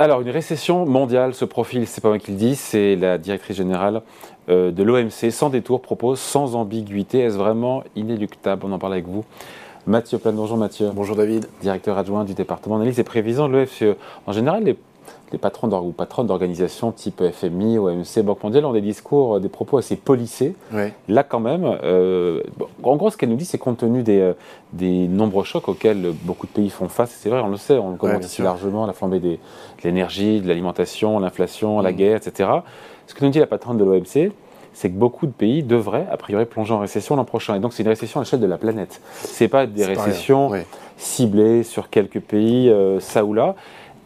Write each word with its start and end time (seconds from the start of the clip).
Alors, 0.00 0.20
une 0.20 0.30
récession 0.30 0.86
mondiale 0.86 1.34
se 1.34 1.44
profile, 1.44 1.84
c'est 1.88 2.00
pas 2.00 2.06
moi 2.06 2.20
qui 2.20 2.30
le 2.30 2.36
dis, 2.36 2.54
c'est 2.54 2.94
la 2.94 3.18
directrice 3.18 3.56
générale 3.56 4.02
euh, 4.48 4.70
de 4.70 4.84
l'OMC, 4.84 5.32
sans 5.32 5.50
détour, 5.50 5.82
propose 5.82 6.20
sans 6.20 6.54
ambiguïté. 6.54 7.18
Est-ce 7.18 7.36
vraiment 7.36 7.82
inéluctable? 7.96 8.64
On 8.64 8.70
en 8.70 8.78
parle 8.78 8.92
avec 8.92 9.08
vous. 9.08 9.24
Mathieu 9.88 10.18
Plan, 10.18 10.32
bonjour 10.32 10.56
Mathieu. 10.56 10.90
Bonjour 10.94 11.16
David. 11.16 11.48
Directeur 11.62 11.98
adjoint 11.98 12.22
du 12.22 12.34
département 12.34 12.76
d'analyse 12.78 13.00
et 13.00 13.02
prévision 13.02 13.48
de 13.48 13.54
l'OFCE. 13.54 13.96
En 14.28 14.32
général, 14.32 14.62
les 14.62 14.76
les 15.32 15.38
patrons 15.38 15.68
ou 15.80 15.92
patronnes 15.92 16.26
d'organisations 16.26 16.92
type 16.92 17.22
FMI, 17.32 17.78
OMC, 17.78 18.22
Banque 18.22 18.42
mondiale 18.42 18.64
ont 18.64 18.72
des 18.72 18.80
discours, 18.80 19.36
euh, 19.36 19.40
des 19.40 19.48
propos 19.48 19.78
assez 19.78 19.96
polissés. 19.96 20.54
Là, 21.08 21.22
quand 21.22 21.40
même, 21.40 21.78
euh, 21.82 22.42
en 22.82 22.96
gros, 22.96 23.10
ce 23.10 23.16
qu'elle 23.16 23.28
nous 23.28 23.36
dit, 23.36 23.44
c'est 23.44 23.58
compte 23.58 23.78
tenu 23.78 24.02
des, 24.02 24.20
euh, 24.20 24.32
des, 24.72 25.06
nombreux 25.08 25.44
chocs 25.44 25.68
auxquels 25.68 26.12
beaucoup 26.22 26.46
de 26.46 26.52
pays 26.52 26.70
font 26.70 26.88
face, 26.88 27.10
c'est 27.10 27.28
vrai, 27.28 27.40
on 27.40 27.48
le 27.48 27.56
sait, 27.56 27.76
on 27.76 27.90
le 27.90 27.96
connaît 27.96 28.18
ici 28.20 28.42
largement, 28.42 28.86
la 28.86 28.92
flambée 28.92 29.20
des, 29.20 29.36
de 29.36 29.82
l'énergie, 29.84 30.40
de 30.40 30.48
l'alimentation, 30.48 31.18
l'inflation, 31.18 31.80
la 31.80 31.92
mm. 31.92 31.96
guerre, 31.96 32.16
etc. 32.16 32.50
Ce 33.06 33.14
que 33.14 33.24
nous 33.24 33.30
dit 33.30 33.38
la 33.38 33.46
patronne 33.46 33.76
de 33.76 33.84
l'OMC, 33.84 34.32
c'est 34.74 34.90
que 34.90 34.96
beaucoup 34.96 35.26
de 35.26 35.32
pays 35.32 35.62
devraient, 35.62 36.06
a 36.10 36.16
priori, 36.16 36.44
plonger 36.46 36.72
en 36.72 36.78
récession 36.78 37.16
l'an 37.16 37.24
prochain. 37.24 37.56
Et 37.56 37.58
donc, 37.58 37.72
c'est 37.72 37.82
une 37.82 37.88
récession 37.88 38.20
à 38.20 38.22
l'échelle 38.22 38.40
de 38.40 38.46
la 38.46 38.58
planète. 38.58 39.00
Ce 39.24 39.42
n'est 39.42 39.48
pas 39.48 39.66
des 39.66 39.84
récessions 39.84 40.52
ciblées 40.96 41.64
sur 41.64 41.90
quelques 41.90 42.20
pays, 42.20 42.72
ça 43.00 43.24
ou 43.24 43.34
là 43.34 43.56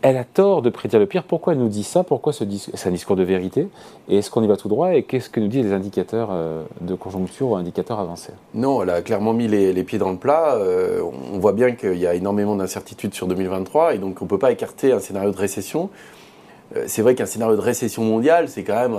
elle 0.02 0.16
a 0.16 0.24
tort 0.24 0.62
de 0.62 0.70
prédire 0.70 0.98
le 0.98 1.06
pire. 1.06 1.22
Pourquoi 1.22 1.52
elle 1.52 1.60
nous 1.60 1.68
dit 1.68 1.84
ça? 1.84 2.02
Pourquoi 2.02 2.32
ce 2.32 2.44
c'est 2.74 2.88
un 2.88 2.92
discours 2.92 3.14
de 3.14 3.22
vérité? 3.22 3.68
Et 4.08 4.18
est-ce 4.18 4.30
qu'on 4.30 4.42
y 4.42 4.48
va 4.48 4.56
tout 4.56 4.68
droit? 4.68 4.94
Et 4.94 5.04
qu'est-ce 5.04 5.30
que 5.30 5.38
nous 5.38 5.46
disent 5.46 5.64
les 5.64 5.72
indicateurs 5.72 6.30
euh, 6.32 6.64
de 6.80 6.94
conjoncture 6.96 7.50
ou 7.50 7.56
indicateurs 7.56 8.00
avancés? 8.00 8.32
Non, 8.52 8.82
elle 8.82 8.90
a 8.90 9.00
clairement 9.00 9.32
mis 9.32 9.46
les, 9.46 9.84
pieds 9.84 9.98
dans 9.98 10.10
le 10.10 10.16
plat. 10.16 10.56
Euh, 10.56 11.02
on 11.32 11.38
voit 11.38 11.52
bien 11.52 11.72
qu'il 11.72 11.98
y 11.98 12.06
a 12.06 12.14
énormément 12.14 12.56
d'incertitudes 12.56 13.14
sur 13.14 13.28
2023 13.28 13.94
et 13.94 13.98
donc 13.98 14.20
on 14.20 14.24
ne 14.24 14.28
peut 14.28 14.38
pas 14.38 14.50
écarter 14.50 14.92
un 14.92 14.98
scénario 14.98 15.30
de 15.30 15.36
récession. 15.36 15.88
Euh, 16.76 16.84
c'est 16.88 17.02
vrai 17.02 17.14
qu'un 17.14 17.26
scénario 17.26 17.54
de 17.54 17.60
récession 17.60 18.02
mondiale, 18.02 18.48
c'est 18.48 18.64
quand 18.64 18.88
même 18.88 18.98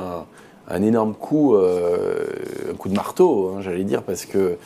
un, 0.70 0.82
énorme 0.82 1.14
coup, 1.16 1.56
un 1.56 2.76
coup 2.76 2.88
de 2.88 2.96
marteau, 2.96 3.56
hein, 3.56 3.62
j'allais 3.62 3.84
dire, 3.84 4.04
parce 4.04 4.26
que 4.26 4.58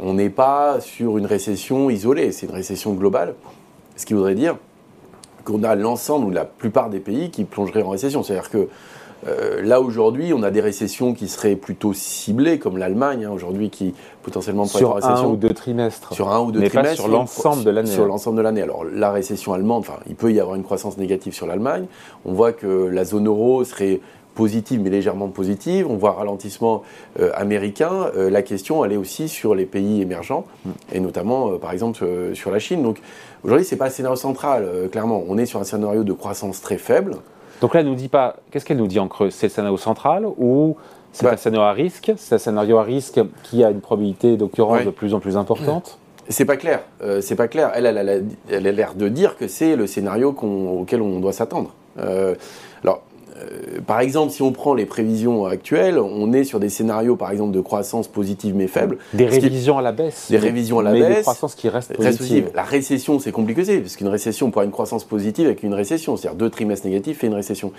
on 0.00 0.14
n'est 0.14 0.30
pas 0.30 0.80
sur 0.80 1.16
une 1.18 1.26
récession 1.26 1.90
isolée, 1.90 2.32
c'est 2.32 2.46
une 2.46 2.54
récession 2.54 2.92
globale. 2.92 3.34
Ce 3.96 4.04
qui 4.04 4.14
voudrait 4.14 4.34
dire 4.34 4.56
qu'on 5.44 5.62
a 5.62 5.74
l'ensemble 5.74 6.26
ou 6.26 6.30
la 6.30 6.44
plupart 6.44 6.90
des 6.90 7.00
pays 7.00 7.30
qui 7.30 7.44
plongeraient 7.44 7.82
en 7.82 7.90
récession. 7.90 8.22
C'est-à-dire 8.22 8.50
que 8.50 8.68
euh, 9.26 9.62
là 9.62 9.80
aujourd'hui, 9.80 10.32
on 10.34 10.42
a 10.42 10.50
des 10.50 10.60
récessions 10.60 11.14
qui 11.14 11.28
seraient 11.28 11.56
plutôt 11.56 11.92
ciblées, 11.94 12.58
comme 12.58 12.76
l'Allemagne 12.76 13.24
hein, 13.24 13.30
aujourd'hui, 13.32 13.70
qui 13.70 13.94
potentiellement 14.22 14.66
pourrait 14.66 14.82
être 14.82 14.90
en 14.90 14.94
récession. 14.94 15.16
Sur 15.16 15.24
un 15.24 15.30
ou 15.30 15.36
deux 15.36 15.54
trimestres. 15.54 16.12
Sur 16.12 16.30
un 16.30 16.40
ou 16.40 16.52
deux 16.52 16.60
mais 16.60 16.68
trimestres. 16.68 16.96
Pas 16.96 17.02
sur 17.02 17.08
l'ensemble 17.08 17.64
de 17.64 17.70
l'année. 17.70 17.90
Sur 17.90 18.06
l'ensemble 18.06 18.36
de 18.36 18.42
l'année. 18.42 18.62
Alors 18.62 18.84
la 18.84 19.12
récession 19.12 19.54
allemande, 19.54 19.80
enfin, 19.80 19.98
il 20.08 20.14
peut 20.14 20.32
y 20.32 20.40
avoir 20.40 20.56
une 20.56 20.62
croissance 20.62 20.98
négative 20.98 21.32
sur 21.32 21.46
l'Allemagne. 21.46 21.86
On 22.24 22.32
voit 22.32 22.52
que 22.52 22.66
la 22.66 23.04
zone 23.04 23.26
euro 23.26 23.64
serait 23.64 24.00
positive 24.34 24.80
mais 24.80 24.90
légèrement 24.90 25.28
positive. 25.28 25.86
On 25.88 25.96
voit 25.96 26.10
un 26.10 26.14
ralentissement 26.14 26.82
euh, 27.20 27.30
américain. 27.34 28.10
Euh, 28.16 28.30
la 28.30 28.42
question, 28.42 28.84
elle 28.84 28.92
est 28.92 28.96
aussi 28.96 29.28
sur 29.28 29.54
les 29.54 29.66
pays 29.66 30.02
émergents 30.02 30.44
et 30.92 31.00
notamment, 31.00 31.58
par 31.58 31.72
exemple, 31.72 32.04
sur 32.34 32.50
la 32.50 32.58
Chine. 32.58 32.82
Donc 32.82 33.00
Aujourd'hui, 33.44 33.66
ce 33.66 33.74
n'est 33.74 33.78
pas 33.78 33.86
un 33.86 33.90
scénario 33.90 34.16
central, 34.16 34.64
euh, 34.64 34.88
clairement. 34.88 35.22
On 35.28 35.36
est 35.36 35.44
sur 35.44 35.60
un 35.60 35.64
scénario 35.64 36.02
de 36.02 36.12
croissance 36.14 36.62
très 36.62 36.78
faible. 36.78 37.16
Donc 37.60 37.74
là, 37.74 37.80
elle 37.80 37.86
nous 37.86 37.94
dit 37.94 38.08
pas. 38.08 38.36
Qu'est-ce 38.50 38.64
qu'elle 38.64 38.78
nous 38.78 38.86
dit 38.86 38.98
en 38.98 39.06
creux? 39.06 39.28
C'est 39.28 39.48
le 39.48 39.52
scénario 39.52 39.76
central 39.76 40.26
ou 40.38 40.76
c'est 41.12 41.26
bah. 41.26 41.32
un 41.32 41.36
scénario 41.36 41.66
à 41.66 41.72
risque? 41.72 42.12
C'est 42.16 42.36
un 42.36 42.38
scénario 42.38 42.78
à 42.78 42.82
risque 42.82 43.20
qui 43.42 43.62
a 43.62 43.70
une 43.70 43.82
probabilité 43.82 44.38
d'occurrence 44.38 44.84
de 44.84 44.90
plus 44.90 45.12
en 45.12 45.20
plus 45.20 45.36
importante? 45.36 45.98
C'est 46.30 46.46
pas 46.46 46.56
clair. 46.56 46.84
Euh, 47.02 47.20
c'est 47.20 47.36
pas 47.36 47.48
clair. 47.48 47.70
Elle, 47.74 47.84
elle, 47.84 48.66
a 48.66 48.72
l'air 48.72 48.94
de 48.94 49.08
dire 49.08 49.36
que 49.36 49.46
c'est 49.46 49.76
le 49.76 49.86
scénario 49.86 50.34
auquel 50.34 51.02
on 51.02 51.20
doit 51.20 51.34
s'attendre. 51.34 51.74
Euh, 51.98 52.34
alors, 52.82 53.02
euh, 53.36 53.80
par 53.84 54.00
exemple, 54.00 54.32
si 54.32 54.42
on 54.42 54.52
prend 54.52 54.74
les 54.74 54.86
prévisions 54.86 55.44
actuelles, 55.46 55.98
on 55.98 56.32
est 56.32 56.44
sur 56.44 56.60
des 56.60 56.68
scénarios, 56.68 57.16
par 57.16 57.30
exemple, 57.30 57.52
de 57.52 57.60
croissance 57.60 58.06
positive 58.06 58.54
mais 58.54 58.68
faible. 58.68 58.98
Des 59.12 59.26
révisions 59.26 59.78
à 59.78 59.82
la 59.82 59.92
baisse. 59.92 60.28
Des 60.30 60.38
révisions 60.38 60.78
à 60.78 60.82
la 60.82 60.92
mais 60.92 61.00
baisse. 61.00 61.16
Des 61.16 61.22
croissance 61.22 61.54
qui 61.54 61.68
restent 61.68 61.96
positive. 61.96 62.50
La 62.54 62.62
récession, 62.62 63.18
c'est 63.18 63.32
compliqué, 63.32 63.80
parce 63.80 63.96
qu'une 63.96 64.08
récession, 64.08 64.46
on 64.46 64.48
avoir 64.50 64.64
une 64.64 64.70
croissance 64.70 65.04
positive 65.04 65.46
avec 65.46 65.62
une 65.62 65.74
récession, 65.74 66.16
c'est-à-dire 66.16 66.38
deux 66.38 66.50
trimestres 66.50 66.86
négatifs 66.86 67.24
et 67.24 67.26
une 67.26 67.34
récession. 67.34 67.72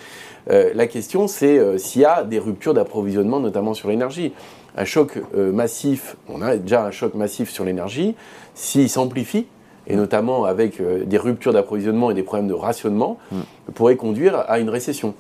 Euh, 0.49 0.71
la 0.75 0.87
question, 0.87 1.27
c'est 1.27 1.57
euh, 1.57 1.77
s'il 1.77 2.01
y 2.01 2.05
a 2.05 2.23
des 2.23 2.39
ruptures 2.39 2.73
d'approvisionnement, 2.73 3.39
notamment 3.39 3.73
sur 3.73 3.89
l'énergie. 3.89 4.33
Un 4.77 4.83
choc 4.83 5.17
massif, 5.33 6.17
on 6.27 6.41
a 6.41 6.57
déjà 6.57 6.83
un 6.85 6.91
choc 6.91 7.13
massif 7.13 7.49
sur 7.49 7.63
l'énergie, 7.63 8.13
s'il 8.55 8.89
s'amplifie, 8.89 9.45
et 9.87 9.95
notamment 9.95 10.43
avec 10.43 10.81
des 10.81 11.17
ruptures 11.17 11.53
d'approvisionnement 11.53 12.11
et 12.11 12.13
des 12.13 12.23
problèmes 12.23 12.49
de 12.49 12.53
rationnement, 12.53 13.17
mm. 13.31 13.37
pourrait 13.73 13.95
conduire 13.95 14.43
à 14.49 14.59
une 14.59 14.69
récession. 14.69 15.13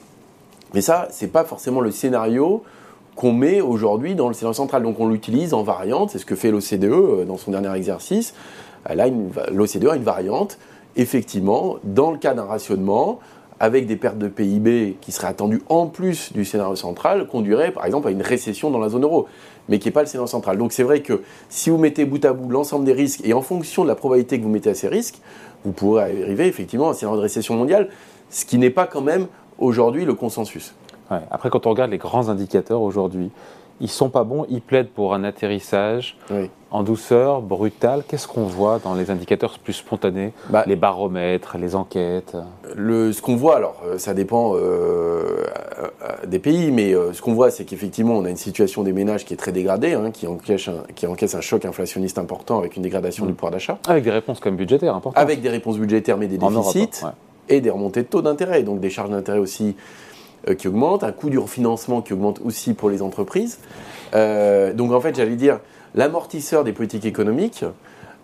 Mais 0.75 0.81
ça, 0.81 1.07
ce 1.09 1.23
n'est 1.23 1.31
pas 1.31 1.45
forcément 1.45 1.79
le 1.79 1.89
scénario 1.89 2.61
qu'on 3.15 3.31
met 3.31 3.61
aujourd'hui 3.61 4.13
dans 4.13 4.27
le 4.27 4.33
scénario 4.33 4.53
central. 4.53 4.83
Donc 4.83 4.99
on 4.99 5.07
l'utilise 5.07 5.53
en 5.53 5.63
variante, 5.63 6.11
c'est 6.11 6.19
ce 6.19 6.25
que 6.25 6.35
fait 6.35 6.51
l'OCDE 6.51 6.83
euh, 6.83 7.25
dans 7.25 7.37
son 7.37 7.51
dernier 7.51 7.73
exercice. 7.75 8.33
L'OCDE 8.89 9.87
a 9.87 9.95
une 9.95 10.03
variante, 10.03 10.59
effectivement, 10.97 11.77
dans 11.85 12.11
le 12.11 12.17
cas 12.17 12.33
d'un 12.33 12.43
rationnement, 12.43 13.19
avec 13.61 13.87
des 13.87 13.95
pertes 13.95 14.17
de 14.17 14.27
PIB 14.27 14.97
qui 14.99 15.13
seraient 15.13 15.29
attendues 15.29 15.61
en 15.69 15.87
plus 15.87 16.33
du 16.33 16.43
scénario 16.43 16.75
central, 16.75 17.25
conduirait 17.27 17.71
par 17.71 17.85
exemple 17.85 18.09
à 18.09 18.11
une 18.11 18.21
récession 18.21 18.69
dans 18.69 18.79
la 18.79 18.89
zone 18.89 19.03
euro, 19.03 19.27
mais 19.69 19.79
qui 19.79 19.87
n'est 19.87 19.93
pas 19.93 20.01
le 20.01 20.07
scénario 20.07 20.27
central. 20.27 20.57
Donc 20.57 20.73
c'est 20.73 20.83
vrai 20.83 21.01
que 21.01 21.21
si 21.47 21.69
vous 21.69 21.77
mettez 21.77 22.03
bout 22.03 22.23
à 22.25 22.33
bout 22.33 22.49
l'ensemble 22.49 22.83
des 22.83 22.91
risques, 22.91 23.21
et 23.23 23.33
en 23.33 23.41
fonction 23.41 23.83
de 23.83 23.87
la 23.87 23.95
probabilité 23.95 24.37
que 24.37 24.43
vous 24.43 24.49
mettez 24.49 24.71
à 24.71 24.75
ces 24.75 24.89
risques, 24.89 25.21
vous 25.63 25.71
pourrez 25.71 26.03
arriver 26.03 26.47
effectivement 26.47 26.89
à 26.89 26.91
un 26.91 26.93
scénario 26.93 27.17
de 27.17 27.23
récession 27.23 27.55
mondiale, 27.55 27.87
ce 28.29 28.43
qui 28.43 28.57
n'est 28.57 28.69
pas 28.69 28.87
quand 28.87 29.01
même 29.01 29.27
aujourd'hui 29.57 30.05
le 30.05 30.13
consensus. 30.13 30.73
Après, 31.09 31.49
quand 31.49 31.67
on 31.67 31.69
regarde 31.69 31.91
les 31.91 31.97
grands 31.97 32.29
indicateurs 32.29 32.81
aujourd'hui, 32.81 33.29
ils 33.81 33.89
sont 33.89 34.09
pas 34.09 34.23
bons, 34.23 34.45
ils 34.49 34.61
plaident 34.61 34.89
pour 34.89 35.13
un 35.13 35.23
atterrissage 35.23 36.17
en 36.71 36.83
douceur, 36.83 37.41
brutal. 37.41 38.03
Qu'est-ce 38.07 38.27
qu'on 38.27 38.45
voit 38.45 38.79
dans 38.79 38.95
les 38.95 39.11
indicateurs 39.11 39.59
plus 39.59 39.73
spontanés 39.73 40.33
bah, 40.49 40.63
Les 40.65 40.75
baromètres, 40.75 41.57
les 41.57 41.75
enquêtes? 41.75 42.35
le, 42.73 43.11
Ce 43.11 43.21
qu'on 43.21 43.35
voit, 43.35 43.57
alors 43.57 43.81
euh, 43.85 43.97
ça 43.97 44.13
dépend 44.13 44.55
euh, 44.55 44.59
euh, 44.59 46.25
des 46.25 46.39
pays, 46.39 46.71
mais 46.71 46.93
ce 47.13 47.21
qu'on 47.21 47.33
voit, 47.33 47.51
c'est 47.51 47.65
qu'effectivement, 47.65 48.15
on 48.15 48.25
a 48.25 48.29
une 48.29 48.37
situation 48.37 48.83
des 48.83 48.93
ménages 48.93 49.25
qui 49.25 49.33
est 49.33 49.37
très 49.37 49.51
dégradée, 49.51 49.93
hein, 49.93 50.11
qui, 50.11 50.25
encaisse 50.27 50.67
un, 50.69 50.83
qui 50.95 51.05
encaisse 51.05 51.35
un 51.35 51.41
choc 51.41 51.65
inflationniste 51.65 52.17
important 52.17 52.59
avec 52.59 52.77
une 52.77 52.81
dégradation 52.81 53.25
du 53.25 53.33
pouvoir 53.33 53.51
d'achat. 53.51 53.77
Avec 53.87 54.03
des 54.03 54.11
réponses 54.11 54.39
comme 54.39 54.55
budgétaires 54.55 54.95
importantes. 54.95 55.21
Avec 55.21 55.41
des 55.41 55.49
réponses 55.49 55.77
budgétaires, 55.77 56.17
mais 56.17 56.27
des 56.27 56.37
déficits 56.37 57.05
et 57.49 57.61
des 57.61 57.69
remontées 57.69 58.01
de 58.01 58.07
taux 58.07 58.21
d'intérêt, 58.21 58.63
donc 58.63 58.79
des 58.79 58.89
charges 58.89 59.09
d'intérêt 59.09 59.39
aussi 59.39 59.75
euh, 60.49 60.53
qui 60.53 60.67
augmentent, 60.67 61.03
un 61.03 61.11
coût 61.11 61.29
du 61.29 61.39
refinancement 61.39 62.01
qui 62.01 62.13
augmente 62.13 62.39
aussi 62.43 62.73
pour 62.73 62.89
les 62.89 63.01
entreprises. 63.01 63.59
Euh, 64.13 64.73
donc 64.73 64.91
en 64.91 65.01
fait, 65.01 65.15
j'allais 65.15 65.35
dire, 65.35 65.59
l'amortisseur 65.95 66.63
des 66.63 66.71
politiques 66.71 67.05
économiques, 67.05 67.65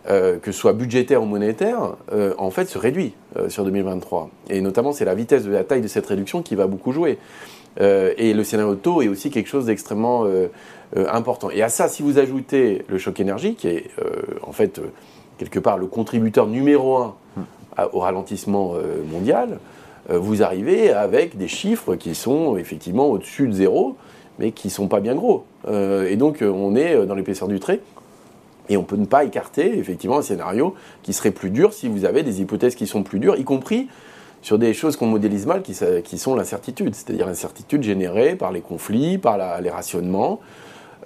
euh, 0.09 0.37
que 0.37 0.51
ce 0.51 0.59
soit 0.59 0.73
budgétaire 0.73 1.23
ou 1.23 1.25
monétaire, 1.25 1.95
en 2.37 2.51
fait 2.51 2.65
se 2.65 2.77
réduit 2.77 3.13
sur 3.47 3.63
2023. 3.63 4.29
Et 4.49 4.61
notamment, 4.61 4.91
c'est 4.91 5.05
la 5.05 5.15
vitesse 5.15 5.43
de 5.43 5.51
la 5.51 5.63
taille 5.63 5.81
de 5.81 5.87
cette 5.87 6.05
réduction 6.05 6.41
qui 6.41 6.55
va 6.55 6.67
beaucoup 6.67 6.91
jouer. 6.91 7.17
et 7.79 8.33
le 8.33 8.43
scénario 8.43 8.75
de 8.75 8.79
taux 8.79 9.01
est 9.01 9.07
aussi 9.07 9.29
quelque 9.29 9.47
chose 9.47 9.65
d'extrêmement 9.65 10.25
important. 10.95 11.49
Et 11.49 11.61
à 11.61 11.69
ça, 11.69 11.87
si 11.87 12.03
vous 12.03 12.19
ajoutez 12.19 12.83
le 12.87 12.97
choc 12.97 13.19
énergie, 13.19 13.55
qui 13.55 13.67
est 13.67 13.89
en 14.41 14.51
fait 14.51 14.81
quelque 15.37 15.59
part 15.59 15.77
le 15.77 15.87
contributeur 15.87 16.47
numéro 16.47 16.97
un 16.97 17.15
au 17.93 17.99
ralentissement 17.99 18.73
euh, 18.75 19.03
mondial, 19.09 19.59
euh, 20.09 20.17
vous 20.17 20.43
arrivez 20.43 20.91
avec 20.91 21.37
des 21.37 21.47
chiffres 21.47 21.95
qui 21.95 22.15
sont 22.15 22.57
effectivement 22.57 23.07
au-dessus 23.07 23.47
de 23.47 23.53
zéro, 23.53 23.95
mais 24.39 24.51
qui 24.51 24.67
ne 24.67 24.71
sont 24.73 24.87
pas 24.87 24.99
bien 24.99 25.15
gros. 25.15 25.45
Euh, 25.67 26.07
et 26.09 26.15
donc 26.15 26.39
on 26.41 26.75
est 26.75 27.05
dans 27.05 27.15
l'épaisseur 27.15 27.47
du 27.47 27.59
trait. 27.59 27.79
Et 28.69 28.77
on 28.77 28.83
peut 28.83 28.95
ne 28.95 29.05
pas 29.05 29.25
écarter 29.25 29.77
effectivement 29.77 30.19
un 30.19 30.21
scénario 30.21 30.75
qui 31.03 31.13
serait 31.13 31.31
plus 31.31 31.49
dur 31.49 31.73
si 31.73 31.89
vous 31.89 32.05
avez 32.05 32.23
des 32.23 32.41
hypothèses 32.41 32.75
qui 32.75 32.87
sont 32.87 33.03
plus 33.03 33.19
dures, 33.19 33.35
y 33.35 33.43
compris 33.43 33.87
sur 34.41 34.57
des 34.57 34.73
choses 34.73 34.95
qu'on 34.95 35.07
modélise 35.07 35.45
mal, 35.45 35.61
qui, 35.61 35.77
qui 36.03 36.17
sont 36.17 36.35
l'incertitude, 36.35 36.95
c'est-à-dire 36.95 37.27
l'incertitude 37.27 37.83
générée 37.83 38.35
par 38.35 38.51
les 38.51 38.61
conflits, 38.61 39.17
par 39.17 39.37
les 39.61 39.69
rationnements, 39.69 40.39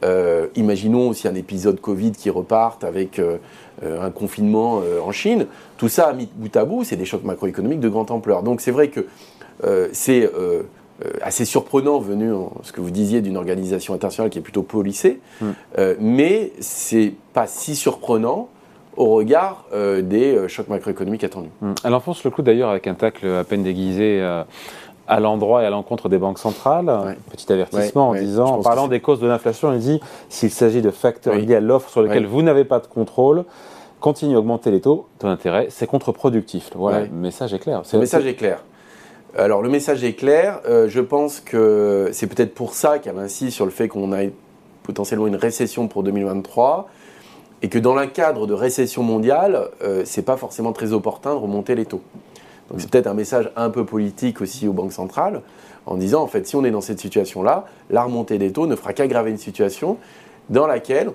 euh, 0.04 0.48
imaginons 0.56 1.10
aussi 1.10 1.28
un 1.28 1.36
épisode 1.36 1.80
Covid 1.80 2.12
qui 2.12 2.30
reparte 2.30 2.84
avec 2.84 3.20
euh, 3.20 3.38
euh, 3.84 4.06
un 4.06 4.12
confinement 4.12 4.82
en 5.06 5.12
Chine. 5.12 5.48
Tout 5.78 5.90
ça, 5.90 6.14
mis 6.14 6.30
bout 6.36 6.56
à 6.56 6.66
bout, 6.66 6.84
c'est 6.84 6.96
des 6.96 7.06
chocs 7.06 7.24
macroéconomiques 7.24 7.80
de 7.80 7.90
grande 7.90 8.12
ampleur. 8.12 8.44
Donc 8.44 8.62
c'est 8.62 8.72
vrai 8.72 8.90
que 8.90 9.06
c'est 9.94 10.30
assez 11.22 11.46
surprenant 11.46 12.00
venu 12.00 12.32
ce 12.64 12.72
que 12.72 12.82
vous 12.82 12.92
disiez 12.92 13.22
d'une 13.22 13.38
organisation 13.38 13.94
internationale 13.94 14.30
qui 14.30 14.40
est 14.40 14.42
plutôt 14.42 14.64
policée, 14.64 15.20
mm. 15.42 15.48
mais 16.00 16.52
c'est 16.60 17.14
pas 17.34 17.48
si 17.48 17.76
surprenant 17.76 18.50
au 18.96 19.16
regard 19.16 19.66
des 19.74 20.48
chocs 20.48 20.68
macroéconomiques 20.68 21.24
attendus. 21.24 21.50
Elle 21.84 21.94
enfonce 21.94 22.24
le 22.24 22.32
coup 22.32 22.42
d'ailleurs 22.42 22.70
avec 22.70 22.88
un 22.88 22.96
tacle 22.96 23.28
à 23.28 23.44
peine 23.44 23.64
déguisé 23.64 24.22
à 25.08 25.20
l'endroit 25.20 25.64
et 25.64 25.66
à 25.66 25.70
l'encontre 25.70 26.10
des 26.10 26.18
banques 26.18 26.40
centrales. 26.40 27.16
Petit 27.32 27.52
avertissement 27.52 28.10
en 28.10 28.16
disant, 28.16 28.58
en 28.58 28.62
parlant 28.62 28.88
des 28.88 29.00
causes 29.00 29.20
de 29.20 29.28
l'inflation, 29.28 29.74
il 29.74 29.80
dit 29.80 30.00
s'il 30.30 30.52
s'agit 30.52 30.82
de 30.82 30.92
facteurs 30.92 31.36
liés 31.36 31.56
à 31.56 31.60
l'offre 31.60 31.90
sur 31.90 32.02
lesquels 32.02 32.26
vous 32.26 32.42
n'avez 32.42 32.66
pas 32.66 32.80
de 32.80 32.88
contrôle, 32.88 33.46
continuez 34.00 34.36
à 34.36 34.40
augmenter 34.40 34.72
les 34.72 34.82
taux 34.82 35.08
d'intérêt, 35.20 35.68
c'est 35.70 35.88
contre-productif. 35.88 36.72
Voilà, 36.76 37.02
le 37.02 37.10
message 37.10 37.54
est 37.54 37.60
clair. 37.60 37.84
Le 37.92 38.00
message 38.00 38.26
est 38.26 38.36
clair. 38.36 38.64
Alors 39.38 39.62
le 39.62 39.70
message 39.70 40.04
est 40.04 40.14
clair. 40.14 40.62
je 40.66 41.02
pense 41.02 41.40
que 41.40 42.10
c'est 42.14 42.28
peut-être 42.28 42.54
pour 42.54 42.74
ça 42.74 43.00
qu'elle 43.00 43.20
insiste 43.20 43.56
sur 43.56 43.66
le 43.66 43.72
fait 43.72 43.88
qu'on 43.88 44.14
a 44.14 44.24
potentiellement 44.84 45.28
une 45.28 45.36
récession 45.36 45.88
pour 45.88 46.04
2023 46.04 46.88
et 47.62 47.70
que 47.70 47.80
dans 47.80 47.96
le 47.96 48.06
cadre 48.06 48.48
de 48.48 48.54
récession 48.54 49.04
mondiale, 49.04 49.70
euh, 49.82 50.04
c'est 50.06 50.22
pas 50.22 50.38
forcément 50.38 50.72
très 50.72 50.94
opportun 50.94 51.32
de 51.32 51.40
remonter 51.40 51.76
les 51.76 51.86
taux. 51.86 52.02
Donc 52.70 52.82
c'est 52.82 52.90
peut-être 52.90 53.08
un 53.08 53.14
message 53.14 53.52
un 53.56 53.70
peu 53.70 53.86
politique 53.86 54.42
aussi 54.42 54.68
aux 54.68 54.74
banques 54.74 54.94
centrales 54.94 55.42
en 55.86 55.98
disant 55.98 56.24
en 56.24 56.28
fait 56.28 56.48
si 56.48 56.56
on 56.56 56.64
est 56.64 56.72
dans 56.72 56.82
cette 56.82 57.00
situation-là, 57.00 57.66
la 57.90 58.04
remontée 58.04 58.38
des 58.38 58.52
taux 58.52 58.68
ne 58.68 58.76
fera 58.76 58.94
qu'aggraver 58.94 59.32
une 59.32 59.38
situation 59.38 59.98
dans 60.50 60.68
laquelle 60.68 61.12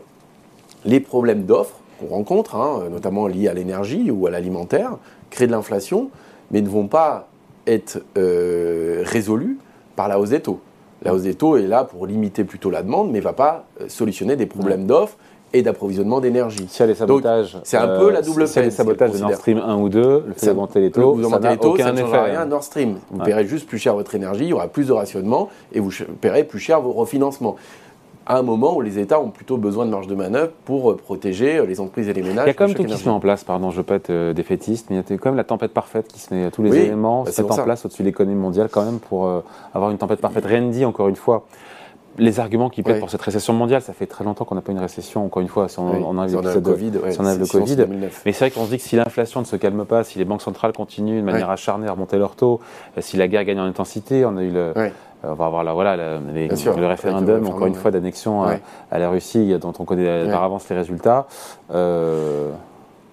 les 0.85 1.01
problèmes 1.01 1.45
d'offres 1.45 1.77
qu'on 1.99 2.07
rencontre, 2.07 2.57
hein, 2.57 2.85
notamment 2.91 3.27
liés 3.27 3.49
à 3.49 3.55
l'énergie 3.55 4.11
ou 4.11 4.27
à 4.27 4.31
l'alimentaire, 4.31 4.97
créent 5.29 5.47
de 5.47 5.53
l'inflation, 5.53 6.11
mais 6.51 6.63
ne 6.63 6.69
vont 6.69 6.87
pas 6.87 7.29
être 7.67 8.03
euh, 8.17 9.03
résolus 9.05 9.59
par 9.97 10.09
la 10.09 10.19
hausse 10.19 10.31
des 10.31 10.41
taux. 10.41 10.61
La 11.03 11.15
hausse 11.15 11.23
des 11.23 11.35
taux 11.35 11.57
est 11.57 11.67
là 11.67 11.85
pour 11.85 12.07
limiter 12.07 12.45
plutôt 12.45 12.71
la 12.71 12.83
demande, 12.83 13.11
mais 13.11 13.19
ne 13.19 13.25
va 13.25 13.33
pas 13.33 13.67
euh, 13.81 13.89
solutionner 13.89 14.37
des 14.37 14.47
problèmes 14.47 14.87
d'offres 14.87 15.17
et 15.53 15.63
d'approvisionnement 15.63 16.21
d'énergie. 16.21 16.67
Si 16.69 16.81
y 16.81 16.83
a 16.83 16.87
les 16.87 16.95
sabotages, 16.95 17.59
c'est 17.65 17.77
un 17.77 17.99
peu 17.99 18.11
la 18.11 18.23
double 18.23 18.47
si 18.47 18.55
peine. 18.55 18.65
Si 18.65 18.71
les 18.71 18.75
sabotages 18.75 19.13
de 19.13 19.19
Nord 19.19 19.35
Stream 19.35 19.59
1 19.59 19.77
ou 19.77 19.89
2, 19.89 20.25
le 20.29 20.33
fait 20.35 20.47
d'augmenter 20.47 20.81
les 20.81 20.91
taux, 20.91 21.15
vous 21.15 21.29
ça 21.29 21.39
n'a 21.39 21.55
aucun 21.55 21.97
ça 21.97 22.03
effet. 22.03 22.21
rien 22.21 22.47
Nord 22.47 22.65
Stream. 22.65 22.99
Vous 23.11 23.19
paierez 23.19 23.47
juste 23.47 23.67
plus 23.67 23.79
cher 23.79 23.95
votre 23.95 24.15
énergie, 24.15 24.45
il 24.45 24.49
y 24.49 24.53
aura 24.53 24.69
plus 24.69 24.89
de 24.89 24.93
rationnement 24.93 25.49
et 25.73 25.81
vous 25.81 25.91
paierez 26.21 26.45
plus 26.45 26.59
cher 26.61 26.81
vos 26.81 26.93
refinancements 26.93 27.57
à 28.31 28.39
un 28.39 28.43
moment 28.43 28.77
où 28.77 28.81
les 28.81 28.99
États 28.99 29.21
ont 29.21 29.31
plutôt 29.31 29.57
besoin 29.57 29.87
de 29.87 29.91
marge 29.91 30.07
de 30.07 30.15
manœuvre 30.15 30.53
pour 30.65 30.93
euh, 30.93 30.97
protéger 30.97 31.59
euh, 31.59 31.67
les 31.67 31.81
entreprises 31.81 32.09
et 32.09 32.13
les 32.13 32.23
ménages. 32.23 32.45
Il 32.45 32.49
y 32.49 32.51
a 32.51 32.55
quand 32.55 32.69
même 32.69 32.77
tout 32.77 32.85
qui 32.85 32.97
se 32.97 33.05
met 33.05 33.11
en 33.11 33.19
place, 33.19 33.43
pardon, 33.43 33.71
je 33.71 33.79
veux 33.79 33.83
pas 33.83 33.97
être 33.97 34.11
euh, 34.11 34.33
défaitiste, 34.33 34.87
mais 34.89 34.97
il 34.97 35.11
y 35.11 35.15
a 35.15 35.19
quand 35.19 35.31
même 35.31 35.37
la 35.37 35.45
tempête 35.45 35.73
parfaite 35.73 36.07
qui 36.07 36.21
se 36.21 36.33
met, 36.33 36.51
tous 36.53 36.63
les 36.63 36.77
éléments 36.77 37.25
bah, 37.25 37.33
se 37.33 37.43
mettent 37.43 37.51
en 37.51 37.65
place 37.65 37.85
au-dessus 37.85 38.03
de 38.03 38.07
l'économie 38.07 38.41
mondiale 38.41 38.69
quand 38.71 38.85
même 38.85 39.01
pour 39.01 39.29
avoir 39.75 39.91
une 39.91 39.99
tempête 39.99 40.21
parfaite. 40.21 40.45
Rien 40.47 40.61
ne 40.61 40.71
dit, 40.71 40.85
encore 40.85 41.09
une 41.09 41.17
fois, 41.17 41.45
les 42.21 42.39
arguments 42.39 42.69
qui 42.69 42.83
plaident 42.83 43.01
pour 43.01 43.11
cette 43.11 43.23
récession 43.23 43.53
mondiale, 43.53 43.83
ça 43.83 43.93
fait 43.93 44.07
très 44.07 44.25
longtemps 44.25 44.45
qu'on 44.45 44.55
n'a 44.55 44.61
pas 44.61 44.73
une 44.73 44.79
récession, 44.79 45.25
encore 45.25 45.43
une 45.43 45.49
fois, 45.49 45.69
si 45.69 45.79
on, 45.79 46.05
enlève 46.05 46.41
le 46.41 46.61
Covid. 46.61 46.91
le 46.93 47.47
COVID. 47.47 47.87
Mais 48.25 48.33
c'est 48.33 48.45
vrai 48.45 48.51
qu'on 48.51 48.65
se 48.65 48.71
dit 48.71 48.77
que 48.77 48.83
si 48.83 48.97
l'inflation 48.97 49.41
ne 49.41 49.47
se 49.47 49.57
calme 49.57 49.85
pas, 49.85 50.05
si 50.05 50.19
les 50.19 50.25
banques 50.25 50.43
centrales 50.43 50.73
continuent 50.73 51.21
de 51.21 51.25
manière 51.25 51.51
acharnée 51.51 51.89
à 51.89 51.93
remonter 51.93 52.19
leurs 52.19 52.37
taux, 52.37 52.61
euh, 52.97 53.01
si 53.01 53.17
la 53.17 53.27
guerre 53.27 53.45
gagne 53.45 53.61
en 53.61 53.65
intensité, 53.65 54.25
on 54.25 54.37
a 54.37 54.43
eu 54.43 54.51
le, 54.51 54.73
euh, 54.77 54.91
on 55.23 55.35
va 55.35 55.47
avoir 55.47 55.75
voilà, 55.75 55.97
le, 55.97 56.87
référendum, 56.87 57.47
encore 57.47 57.67
une 57.67 57.75
fois, 57.75 57.91
d'annexion 57.91 58.43
à, 58.43 58.99
la 58.99 59.09
Russie, 59.11 59.55
dont 59.61 59.73
on 59.79 59.85
connaît 59.85 60.31
par 60.31 60.45
avance 60.45 60.69
les 60.69 60.77
résultats. 60.77 61.27
Euh, 61.73 62.51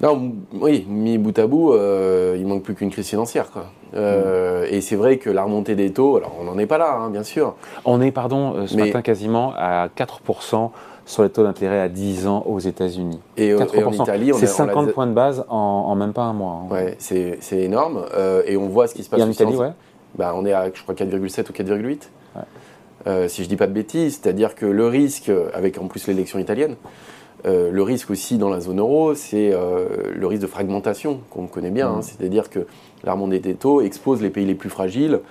non, 0.01 0.33
oui, 0.53 0.85
mis 0.87 1.17
bout 1.17 1.37
à 1.39 1.47
bout, 1.47 1.73
euh, 1.73 2.35
il 2.37 2.45
manque 2.45 2.61
plus 2.61 2.75
qu'une 2.75 2.91
crise 2.91 3.07
financière. 3.07 3.49
Quoi. 3.49 3.65
Euh. 3.95 4.67
Et 4.69 4.81
c'est 4.81 4.95
vrai 4.95 5.17
que 5.17 5.29
la 5.29 5.43
remontée 5.43 5.75
des 5.75 5.91
taux, 5.91 6.17
alors 6.17 6.35
on 6.39 6.43
n'en 6.43 6.57
est 6.59 6.67
pas 6.67 6.77
là, 6.77 6.93
hein, 6.93 7.09
bien 7.09 7.23
sûr. 7.23 7.55
On 7.83 7.99
est, 8.01 8.11
pardon, 8.11 8.53
euh, 8.55 8.67
ce 8.67 8.77
matin 8.77 9.01
quasiment 9.01 9.53
à 9.57 9.87
4% 9.87 10.69
sur 11.05 11.23
les 11.23 11.29
taux 11.29 11.43
d'intérêt 11.43 11.79
à 11.79 11.89
10 11.89 12.27
ans 12.27 12.43
aux 12.45 12.59
États-Unis. 12.59 13.19
Et, 13.37 13.55
en 13.55 13.91
Italie, 13.91 14.31
c'est 14.35 14.45
50 14.45 14.91
points 14.91 15.07
de 15.07 15.13
base 15.13 15.45
en, 15.49 15.95
même 15.95 16.13
pas 16.13 16.23
un 16.23 16.33
mois. 16.33 16.61
Hein. 16.63 16.71
Ouais, 16.71 16.95
c'est 16.99 17.39
énorme. 17.53 18.05
et 18.45 18.55
on 18.55 18.67
voit 18.67 18.87
ce 18.87 18.93
qui 18.93 19.03
se 19.03 19.09
passe 19.09 19.21
en 19.21 19.29
Italie, 19.29 19.55
ouais. 19.55 19.71
Bah, 20.15 20.33
on 20.35 20.45
est 20.45 20.53
à, 20.53 20.69
je 20.73 20.81
crois, 20.81 20.95
4,7 20.95 21.49
ou 21.49 21.53
4,8. 21.53 23.27
si 23.29 23.43
je 23.43 23.49
dis 23.49 23.55
pas 23.55 23.67
de 23.67 23.73
bêtises, 23.73 24.19
c'est-à-dire 24.21 24.53
que 24.53 24.67
le 24.67 24.87
risque, 24.87 25.31
avec 25.55 25.79
en 25.79 25.87
plus 25.87 26.05
l'élection 26.07 26.37
italienne, 26.37 26.75
euh, 27.45 27.69
le 27.71 27.83
risque 27.83 28.09
aussi 28.09 28.37
dans 28.37 28.49
la 28.49 28.59
zone 28.59 28.79
euro, 28.79 29.13
c'est 29.13 29.51
euh, 29.53 29.85
le 30.15 30.27
risque 30.27 30.41
de 30.41 30.47
fragmentation 30.47 31.19
qu'on 31.29 31.47
connaît 31.47 31.69
bien. 31.69 31.89
Hein. 31.89 31.99
Mm. 31.99 32.01
C'est-à-dire 32.01 32.49
que 32.49 32.65
la 33.03 33.13
remontée 33.13 33.39
des 33.39 33.53
taux 33.53 33.81
expose 33.81 34.21
les 34.21 34.29
pays 34.29 34.45
les 34.45 34.55
plus 34.55 34.69
fragiles 34.69 35.21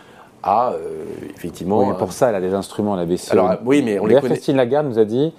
à 0.43 0.73
euh, 0.73 1.03
effectivement. 1.35 1.89
Oui, 1.89 1.95
pour 1.99 2.13
ça, 2.13 2.29
elle 2.29 2.37
a 2.37 2.41
des 2.41 2.55
instruments, 2.55 2.95
la 2.95 3.07
BCE. 3.07 3.33
Alors, 3.33 3.57
oui, 3.65 3.83
mais 3.83 3.99
on 3.99 4.07
les 4.07 4.15
connaît. 4.15 4.35
Christine 4.35 4.57
Lagarde 4.57 4.87
nous 4.87 4.99
a 4.99 5.05
dit. 5.05 5.33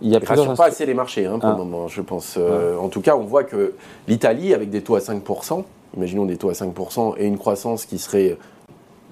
Il 0.00 0.10
y 0.10 0.16
a 0.16 0.20
pas 0.20 0.36
assez 0.64 0.86
les 0.86 0.94
marchés 0.94 1.26
hein, 1.26 1.40
pour 1.40 1.48
le 1.48 1.54
ah. 1.56 1.58
moment, 1.58 1.88
je 1.88 2.00
pense. 2.02 2.38
Ah. 2.38 2.80
En 2.80 2.88
tout 2.88 3.00
cas, 3.00 3.16
on 3.16 3.24
voit 3.24 3.42
que 3.42 3.74
l'Italie, 4.06 4.54
avec 4.54 4.70
des 4.70 4.80
taux 4.80 4.94
à 4.94 5.00
5%, 5.00 5.64
imaginons 5.96 6.24
des 6.24 6.36
taux 6.36 6.50
à 6.50 6.52
5% 6.52 7.14
et 7.18 7.26
une 7.26 7.36
croissance 7.36 7.84
qui 7.84 7.98
serait 7.98 8.36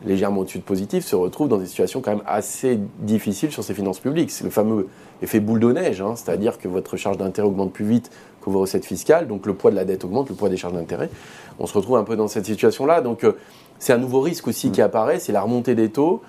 légèrement 0.05 0.41
au-dessus 0.41 0.59
de 0.59 0.65
positif, 0.65 1.05
se 1.05 1.17
retrouve 1.17 1.49
dans 1.49 1.57
des 1.57 1.67
situations 1.67 2.01
quand 2.01 2.11
même 2.11 2.25
assez 2.27 2.79
difficiles 3.01 3.51
sur 3.51 3.65
ses 3.65 3.75
finances 3.75 3.99
publiques. 3.99 4.31
C'est 4.31 4.45
le 4.45 4.51
fameux 4.51 4.89
effet 5.23 5.41
boule 5.41 5.61
de 5.61 5.73
neige, 5.73 6.01
hein, 6.01 6.15
c'est-à-dire 6.17 6.59
que 6.59 6.69
votre 6.69 6.97
charge 6.97 7.17
d'intérêt 7.17 7.49
augmente 7.49 7.73
plus 7.73 7.87
vite 7.87 8.11
que 8.45 8.51
vos 8.51 8.61
recettes 8.61 8.85
fiscales, 8.85 9.27
donc 9.27 9.47
le 9.47 9.55
poids 9.55 9.71
de 9.71 9.77
la 9.77 9.85
dette 9.85 10.05
augmente, 10.05 10.29
le 10.29 10.35
poids 10.35 10.49
des 10.49 10.57
charges 10.57 10.75
d'intérêt. 10.75 11.11
On 11.59 11.67
se 11.67 11.75
retrouve 11.75 11.97
un 11.97 12.05
peu 12.05 12.17
dans 12.17 12.29
cette 12.29 12.47
situation-là. 12.47 13.01
Donc 13.01 13.25
euh, 13.25 13.33
c'est 13.79 13.93
un 13.93 13.99
nouveau 13.99 14.21
risque 14.21 14.47
aussi 14.49 14.71
qui 14.71 14.81
mm. 14.81 14.85
apparaît, 14.85 15.19
c'est 15.19 15.33
la 15.33 15.41
remontée 15.41 15.75
des 15.75 15.89
taux, 15.89 16.23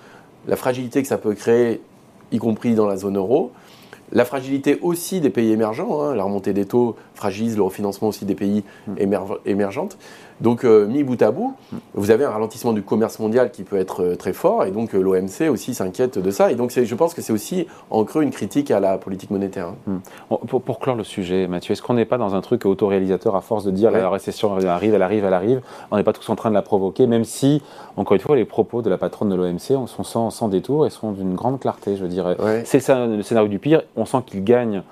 la 0.48 0.56
fragilité 0.56 1.02
que 1.02 1.08
ça 1.08 1.18
peut 1.18 1.34
créer, 1.34 1.82
y 2.32 2.38
compris 2.38 2.74
dans 2.76 2.88
la 2.88 2.98
zone 2.98 3.18
euro. 3.18 3.52
La 4.14 4.24
fragilité 4.24 4.80
aussi 4.82 5.20
des 5.20 5.30
pays 5.30 5.52
émergents, 5.52 6.02
hein, 6.02 6.16
la 6.16 6.24
remontée 6.24 6.54
des 6.54 6.66
taux 6.66 6.96
fragilise 7.14 7.58
le 7.58 7.64
refinancement 7.64 8.08
aussi 8.08 8.24
des 8.24 8.36
pays 8.36 8.64
mm. 8.88 8.94
Donc, 10.42 10.64
euh, 10.64 10.86
mis 10.86 11.04
bout 11.04 11.22
à 11.22 11.32
bout, 11.32 11.56
vous 11.94 12.12
avez 12.12 12.24
un 12.24 12.30
ralentissement 12.30 12.74
du 12.74 12.84
commerce 12.84 13.20
mondial 13.20 13.52
qui 13.52 13.64
peut 13.64 13.78
être 13.78 14.04
euh, 14.04 14.16
très 14.16 14.34
fort, 14.34 14.66
et 14.66 14.72
donc 14.72 14.94
euh, 14.94 15.02
l'OMC 15.02 15.50
aussi 15.50 15.74
s'inquiète 15.74 16.20
de 16.20 16.32
ça. 16.32 16.52
Et 16.52 16.56
donc, 16.56 16.72
je 16.72 16.96
pense 16.96 17.14
que 17.14 17.22
c'est 17.22 17.34
aussi 17.34 17.68
en 17.90 18.04
creux 18.04 18.24
une 18.24 18.32
critique 18.32 18.70
à 18.72 18.80
la 18.80 18.98
politique 18.98 19.32
monétaire. 19.32 19.70
Hein. 19.88 20.00
Hmm. 20.30 20.36
Pour, 20.46 20.80
clore 20.80 20.96
le 20.96 21.04
sujet, 21.04 21.48
Mathieu, 21.48 21.72
est-ce 21.74 21.82
qu'on 21.82 21.96
n'est 21.96 22.06
pas 22.06 22.18
dans 22.18 22.36
un 22.36 22.42
truc 22.42 22.66
autoréalisateur 22.66 23.36
à 23.36 23.42
force 23.42 23.64
de 23.64 23.72
dire 23.72 23.92
la 23.92 24.10
récession 24.10 24.56
arrive, 24.68 24.94
elle 24.94 25.02
arrive, 25.02 25.26
elle 25.26 25.34
arrive 25.34 25.62
On 25.92 25.98
n'est 25.98 26.04
pas 26.04 26.14
tous 26.14 26.30
en 26.30 26.36
train 26.36 26.50
de 26.50 26.56
la 26.56 26.62
provoquer, 26.62 27.08
même 27.08 27.24
si, 27.24 27.62
encore 27.96 28.16
une 28.16 28.22
fois, 28.22 28.36
les 28.36 28.46
propos 28.46 28.82
de 28.82 28.90
la 28.90 28.98
patronne 28.98 29.30
de 29.30 29.36
l'OMC 29.36 29.88
sont 29.88 30.04
sans, 30.04 30.30
sans, 30.30 30.48
détour 30.48 30.86
et 30.86 30.90
sont 30.90 31.12
d'une 31.12 31.36
grande 31.36 31.60
clarté, 31.60 31.96
je 31.98 32.06
dirais. 32.06 32.38
C'est 32.66 32.88
le 32.90 33.22
scénario 33.22 33.50
du 33.50 33.60
pire. 33.60 33.82
On 33.96 34.06
sent 34.06 34.20
qu'il 34.26 34.44
gagne 34.44 34.84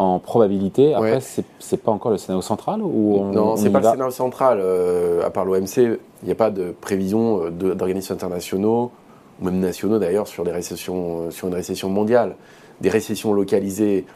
en 0.00 0.18
probabilité. 0.18 0.94
Après, 0.94 1.20
c'est 1.20 1.76
pas 1.76 1.92
encore 1.92 2.10
le 2.10 2.16
scénario 2.16 2.40
central 2.40 2.80
ou 2.82 3.22
Non, 3.32 3.56
c'est 3.56 3.68
pas 3.68 3.80
le 3.80 3.84
scénario 3.84 4.10
central. 4.10 4.58
Euh, 4.58 5.26
à 5.26 5.28
part 5.28 5.44
l'OMC, 5.44 5.76
il 5.76 5.98
n'y 6.24 6.32
a 6.32 6.34
pas 6.34 6.50
de 6.50 6.72
prévision 6.80 7.44
euh, 7.44 7.50
d'organismes 7.50 8.14
internationaux, 8.14 8.92
ou 9.40 9.44
même 9.44 9.60
nationaux 9.60 9.98
d'ailleurs, 9.98 10.26
sur, 10.26 10.42
des 10.42 10.52
récessions, 10.52 11.26
euh, 11.26 11.30
sur 11.30 11.48
une 11.48 11.54
récession 11.54 11.90
mondiale. 11.90 12.36
Des 12.80 12.88
récessions 12.88 13.34
localisées, 13.34 14.06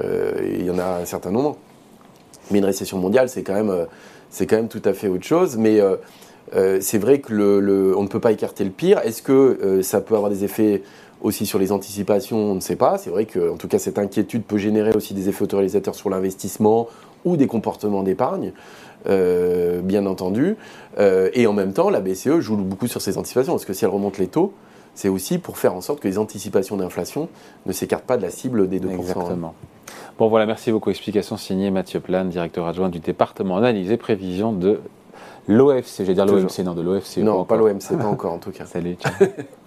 il 0.00 0.64
y 0.64 0.70
en 0.70 0.78
a 0.78 1.00
un 1.00 1.04
certain 1.04 1.32
nombre. 1.32 1.56
Mais 2.52 2.58
une 2.58 2.64
récession 2.64 2.98
mondiale, 2.98 3.28
c'est 3.28 3.42
quand, 3.42 3.54
même, 3.54 3.86
c'est 4.30 4.46
quand 4.46 4.54
même 4.54 4.68
tout 4.68 4.82
à 4.84 4.92
fait 4.92 5.08
autre 5.08 5.24
chose. 5.24 5.56
Mais 5.56 5.80
c'est 6.80 6.98
vrai 6.98 7.18
que 7.18 7.32
le, 7.32 7.92
on 7.96 8.04
ne 8.04 8.08
peut 8.08 8.20
pas 8.20 8.30
écarter 8.30 8.62
le 8.62 8.70
pire. 8.70 9.00
Est-ce 9.00 9.20
que 9.20 9.80
ça 9.82 10.00
peut 10.00 10.14
avoir 10.14 10.30
des 10.30 10.44
effets 10.44 10.84
aussi 11.24 11.46
sur 11.46 11.58
les 11.58 11.72
anticipations, 11.72 12.36
on 12.36 12.54
ne 12.54 12.60
sait 12.60 12.76
pas. 12.76 12.98
C'est 12.98 13.10
vrai 13.10 13.24
que, 13.24 13.50
en 13.50 13.56
tout 13.56 13.66
cas, 13.66 13.78
cette 13.78 13.98
inquiétude 13.98 14.44
peut 14.44 14.58
générer 14.58 14.92
aussi 14.94 15.14
des 15.14 15.28
effets 15.28 15.42
autoréalisateurs 15.42 15.94
sur 15.94 16.10
l'investissement 16.10 16.86
ou 17.24 17.38
des 17.38 17.46
comportements 17.46 18.02
d'épargne, 18.02 18.52
euh, 19.08 19.80
bien 19.80 20.04
entendu. 20.04 20.56
Euh, 20.98 21.30
et 21.32 21.46
en 21.46 21.54
même 21.54 21.72
temps, 21.72 21.88
la 21.88 22.00
BCE 22.00 22.40
joue 22.40 22.56
beaucoup 22.56 22.86
sur 22.86 23.00
ces 23.00 23.16
anticipations, 23.16 23.54
parce 23.54 23.64
que 23.64 23.72
si 23.72 23.86
elle 23.86 23.90
remonte 23.90 24.18
les 24.18 24.26
taux, 24.26 24.52
c'est 24.94 25.08
aussi 25.08 25.38
pour 25.38 25.56
faire 25.56 25.74
en 25.74 25.80
sorte 25.80 26.00
que 26.00 26.08
les 26.08 26.18
anticipations 26.18 26.76
d'inflation 26.76 27.28
ne 27.64 27.72
s'écartent 27.72 28.04
pas 28.04 28.18
de 28.18 28.22
la 28.22 28.30
cible 28.30 28.68
des 28.68 28.78
2%. 28.78 28.92
Exactement. 28.92 29.54
Bon 30.18 30.28
voilà, 30.28 30.44
merci 30.44 30.70
beaucoup. 30.70 30.90
Explication 30.90 31.38
signée 31.38 31.70
Mathieu 31.70 32.00
Plane, 32.00 32.28
directeur 32.28 32.66
adjoint 32.66 32.90
du 32.90 33.00
département 33.00 33.56
analyse 33.56 33.90
et 33.90 33.96
prévision 33.96 34.52
de 34.52 34.78
l'OFC. 35.48 36.04
J'ai 36.04 36.14
dire 36.14 36.26
l'OMC, 36.26 36.58
non, 36.64 36.74
de 36.74 36.82
l'OFC. 36.82 37.16
Non, 37.18 37.44
pas 37.44 37.56
l'OMC, 37.56 37.96
pas 37.98 38.06
encore 38.06 38.34
en 38.34 38.38
tout 38.38 38.52
cas. 38.52 38.66
Salut. 38.66 38.96